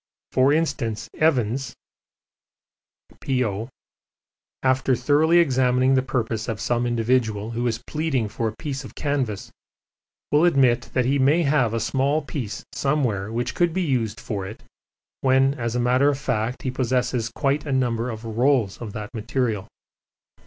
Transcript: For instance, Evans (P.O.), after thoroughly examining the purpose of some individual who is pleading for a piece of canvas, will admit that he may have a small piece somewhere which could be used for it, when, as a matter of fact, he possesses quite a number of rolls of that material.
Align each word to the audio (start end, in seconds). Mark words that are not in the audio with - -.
For 0.31 0.51
instance, 0.51 1.07
Evans 1.13 1.75
(P.O.), 3.19 3.69
after 4.63 4.95
thoroughly 4.95 5.37
examining 5.37 5.93
the 5.93 6.01
purpose 6.01 6.47
of 6.49 6.59
some 6.59 6.87
individual 6.87 7.51
who 7.51 7.67
is 7.67 7.83
pleading 7.85 8.27
for 8.27 8.47
a 8.47 8.55
piece 8.57 8.83
of 8.83 8.95
canvas, 8.95 9.51
will 10.31 10.43
admit 10.45 10.89
that 10.93 11.05
he 11.05 11.19
may 11.19 11.43
have 11.43 11.75
a 11.75 11.79
small 11.79 12.23
piece 12.23 12.65
somewhere 12.73 13.31
which 13.31 13.53
could 13.53 13.73
be 13.73 13.83
used 13.83 14.19
for 14.19 14.43
it, 14.47 14.63
when, 15.19 15.53
as 15.53 15.75
a 15.75 15.79
matter 15.79 16.09
of 16.09 16.17
fact, 16.17 16.63
he 16.63 16.71
possesses 16.71 17.31
quite 17.35 17.67
a 17.67 17.71
number 17.71 18.09
of 18.09 18.25
rolls 18.25 18.79
of 18.81 18.93
that 18.93 19.13
material. 19.13 19.67